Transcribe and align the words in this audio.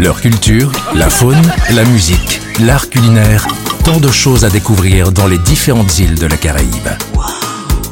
Leur 0.00 0.22
culture, 0.22 0.72
la 0.94 1.10
faune, 1.10 1.42
la 1.74 1.84
musique, 1.84 2.40
l'art 2.60 2.88
culinaire, 2.88 3.46
tant 3.84 4.00
de 4.00 4.10
choses 4.10 4.46
à 4.46 4.48
découvrir 4.48 5.12
dans 5.12 5.26
les 5.26 5.36
différentes 5.36 5.98
îles 5.98 6.14
de 6.14 6.24
la 6.24 6.38
Caraïbe. 6.38 6.88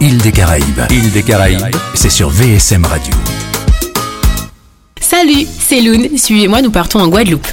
Île 0.00 0.16
des 0.16 0.32
Caraïbes, 0.32 0.80
Île 0.88 1.12
des 1.12 1.22
Caraïbes, 1.22 1.76
c'est 1.92 2.08
sur 2.08 2.30
VSM 2.30 2.86
Radio. 2.86 3.12
Salut, 4.98 5.46
c'est 5.60 5.82
Loun, 5.82 6.16
suivez-moi, 6.16 6.62
nous 6.62 6.70
partons 6.70 7.00
en 7.00 7.08
Guadeloupe. 7.08 7.46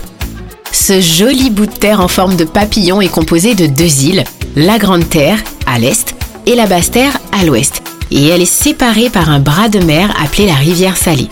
Ce 0.72 1.02
joli 1.02 1.50
bout 1.50 1.66
de 1.66 1.76
terre 1.76 2.00
en 2.00 2.08
forme 2.08 2.38
de 2.38 2.46
papillon 2.46 3.02
est 3.02 3.10
composé 3.10 3.56
de 3.56 3.66
deux 3.66 4.04
îles, 4.06 4.24
la 4.56 4.78
Grande 4.78 5.10
Terre 5.10 5.40
à 5.68 5.80
l'est 5.80 6.16
et 6.46 6.56
la 6.56 6.66
Basse 6.66 6.92
Terre 6.92 7.18
à 7.38 7.44
l'ouest, 7.44 7.82
et 8.10 8.28
elle 8.28 8.42
est 8.42 8.46
séparée 8.46 9.10
par 9.10 9.30
un 9.30 9.40
bras 9.40 9.68
de 9.68 9.80
mer 9.80 10.16
appelé 10.24 10.46
la 10.46 10.56
rivière 10.56 10.96
Salée. 10.96 11.28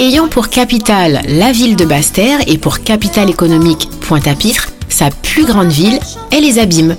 Ayant 0.00 0.28
pour 0.28 0.48
capitale 0.48 1.22
la 1.26 1.50
ville 1.50 1.74
de 1.74 1.84
Basse-Terre 1.84 2.38
et 2.46 2.56
pour 2.56 2.82
capitale 2.82 3.30
économique 3.30 3.88
Pointe-à-Pitre, 4.02 4.68
sa 4.88 5.10
plus 5.10 5.44
grande 5.44 5.72
ville 5.72 5.98
est 6.30 6.40
les 6.40 6.60
Abîmes. 6.60 6.96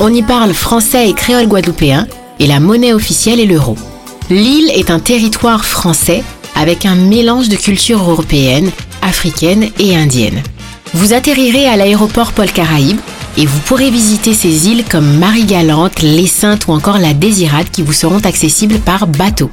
On 0.00 0.12
y 0.12 0.24
parle 0.24 0.52
français 0.52 1.08
et 1.08 1.12
créole 1.12 1.46
guadeloupéen 1.46 2.08
et 2.40 2.48
la 2.48 2.58
monnaie 2.58 2.92
officielle 2.92 3.38
est 3.38 3.46
l'euro. 3.46 3.76
L'île 4.30 4.68
est 4.74 4.90
un 4.90 4.98
territoire 4.98 5.64
français 5.64 6.24
avec 6.56 6.86
un 6.86 6.96
mélange 6.96 7.50
de 7.50 7.54
cultures 7.56 8.00
européennes, 8.00 8.72
africaines 9.00 9.68
et 9.78 9.94
indiennes. 9.94 10.42
Vous 10.94 11.12
atterrirez 11.12 11.68
à 11.68 11.76
l'aéroport 11.76 12.32
Paul 12.32 12.50
Caraïbe 12.50 12.98
et 13.36 13.46
vous 13.46 13.60
pourrez 13.60 13.92
visiter 13.92 14.34
ces 14.34 14.66
îles 14.66 14.82
comme 14.90 15.18
Marie-Galante, 15.18 16.02
Les 16.02 16.26
Saintes 16.26 16.66
ou 16.66 16.72
encore 16.72 16.98
la 16.98 17.14
Désirade 17.14 17.70
qui 17.70 17.82
vous 17.82 17.92
seront 17.92 18.18
accessibles 18.18 18.80
par 18.80 19.06
bateau. 19.06 19.52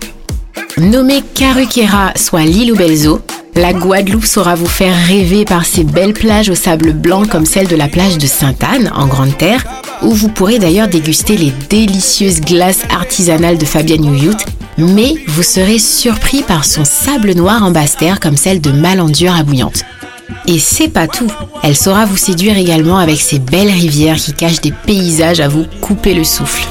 Nommée 0.78 1.24
Caruquera, 1.34 2.12
soit 2.18 2.44
l'île 2.44 2.74
aux 2.74 2.76
belles 2.76 3.08
eaux, 3.08 3.22
la 3.56 3.72
Guadeloupe 3.72 4.26
saura 4.26 4.56
vous 4.56 4.66
faire 4.66 4.94
rêver 5.08 5.46
par 5.46 5.66
ses 5.66 5.86
belles 5.86 6.14
plages 6.14 6.50
au 6.50 6.56
sable 6.56 6.92
blanc 6.92 7.24
comme 7.26 7.46
celle 7.46 7.70
de 7.70 7.78
la 7.78 7.88
plage 7.88 8.18
de 8.18 8.28
Sainte-Anne, 8.28 8.92
en 8.94 9.08
Grande 9.08 9.38
Terre, 9.38 9.64
où 10.02 10.12
vous 10.12 10.28
pourrez 10.28 10.60
d'ailleurs 10.60 10.90
déguster 10.90 11.38
les 11.38 11.54
délicieuses 11.70 12.42
glaces 12.42 12.84
artisanales 12.90 13.58
de 13.58 13.64
Fabienne 13.64 14.04
Youyut, 14.04 14.36
mais 14.78 15.16
vous 15.28 15.44
serez 15.44 15.80
surpris 15.80 16.42
par 16.42 16.66
son 16.66 16.84
sable 16.84 17.32
noir 17.36 17.64
en 17.64 17.72
basse 17.72 17.96
terre 17.96 18.20
comme 18.20 18.36
celle 18.36 18.60
de 18.60 18.72
Malandur 18.72 19.34
à 19.34 19.44
Bouillante. 19.44 19.86
Et 20.46 20.60
c'est 20.60 20.90
pas 20.90 21.08
tout, 21.08 21.32
elle 21.64 21.78
saura 21.78 22.06
vous 22.06 22.18
séduire 22.18 22.58
également 22.58 22.98
avec 22.98 23.22
ses 23.22 23.40
belles 23.40 23.72
rivières 23.72 24.18
qui 24.18 24.34
cachent 24.34 24.62
des 24.62 24.74
paysages 24.86 25.40
à 25.40 25.48
vous 25.48 25.66
couper 25.80 26.14
le 26.14 26.26
souffle. 26.26 26.68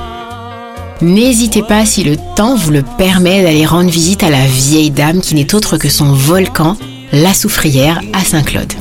N'hésitez 1.03 1.63
pas, 1.63 1.85
si 1.85 2.05
le 2.05 2.17
temps 2.37 2.55
vous 2.55 2.71
le 2.71 2.83
permet, 2.83 3.43
d'aller 3.43 3.67
rendre 3.67 3.91
visite 3.91 4.23
à 4.23 4.31
la 4.31 4.47
vieille 4.47 4.91
dame 4.91 5.21
qui 5.21 5.35
n'est 5.35 5.55
autre 5.55 5.77
que 5.77 5.89
son 5.89 6.13
volcan, 6.13 6.77
la 7.13 7.35
Soufrière 7.35 8.01
à 8.13 8.25
Saint-Claude. 8.25 8.73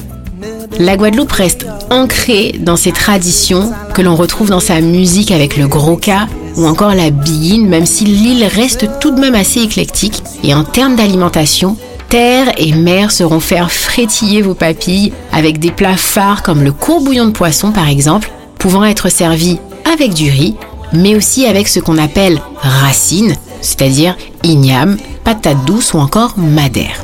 La 0.79 0.97
Guadeloupe 0.97 1.31
reste 1.31 1.65
ancrée 1.89 2.55
dans 2.59 2.75
ses 2.75 2.91
traditions 2.91 3.71
que 3.93 4.01
l'on 4.01 4.15
retrouve 4.15 4.49
dans 4.49 4.59
sa 4.59 4.81
musique 4.81 5.31
avec 5.31 5.57
le 5.57 5.67
gros 5.67 5.97
K 5.97 6.11
ou 6.55 6.65
encore 6.65 6.93
la 6.93 7.09
biguine, 7.09 7.67
même 7.67 7.85
si 7.85 8.05
l'île 8.05 8.45
reste 8.45 8.87
tout 8.99 9.11
de 9.11 9.19
même 9.19 9.35
assez 9.35 9.61
éclectique. 9.61 10.21
Et 10.43 10.53
en 10.53 10.63
termes 10.63 10.95
d'alimentation, 10.95 11.77
terre 12.09 12.51
et 12.57 12.73
mer 12.73 13.11
seront 13.11 13.39
faire 13.39 13.71
frétiller 13.71 14.41
vos 14.41 14.53
papilles 14.53 15.13
avec 15.31 15.59
des 15.59 15.71
plats 15.71 15.97
phares 15.97 16.43
comme 16.43 16.63
le 16.63 16.71
courbouillon 16.71 17.25
de 17.25 17.31
poisson 17.31 17.71
par 17.71 17.89
exemple, 17.89 18.31
pouvant 18.59 18.83
être 18.83 19.09
servi 19.09 19.59
avec 19.91 20.13
du 20.13 20.29
riz, 20.29 20.55
mais 20.93 21.15
aussi 21.15 21.45
avec 21.45 21.67
ce 21.67 21.79
qu'on 21.79 21.97
appelle 21.97 22.41
racines, 22.61 23.35
c'est-à-dire 23.61 24.15
igname, 24.43 24.97
patate 25.23 25.65
douce 25.65 25.93
ou 25.93 25.99
encore 25.99 26.37
madère. 26.37 27.03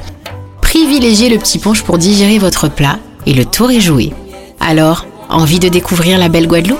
Privilégiez 0.61 1.29
le 1.29 1.37
petit 1.37 1.59
punch 1.59 1.81
pour 1.81 1.97
digérer 1.97 2.37
votre 2.37 2.69
plat 2.69 2.99
et 3.25 3.33
le 3.33 3.45
tour 3.45 3.71
est 3.71 3.81
joué. 3.81 4.13
Alors, 4.59 5.05
envie 5.29 5.59
de 5.59 5.69
découvrir 5.69 6.17
la 6.17 6.29
belle 6.29 6.47
Guadeloupe? 6.47 6.79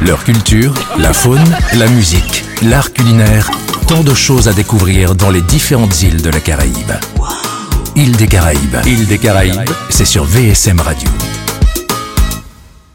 Leur 0.00 0.24
culture, 0.24 0.74
la 0.98 1.12
faune, 1.12 1.44
la 1.74 1.86
musique, 1.86 2.44
l'art 2.62 2.92
culinaire, 2.92 3.50
tant 3.86 4.02
de 4.02 4.14
choses 4.14 4.48
à 4.48 4.52
découvrir 4.52 5.14
dans 5.14 5.30
les 5.30 5.42
différentes 5.42 6.02
îles 6.02 6.22
de 6.22 6.30
la 6.30 6.40
Caraïbe. 6.40 6.92
Île 7.94 8.16
des 8.16 8.26
Caraïbes, 8.26 8.76
des 9.08 9.18
Caraïbes, 9.18 9.70
c'est 9.90 10.06
sur 10.06 10.24
VSM 10.24 10.80
Radio. 10.80 11.08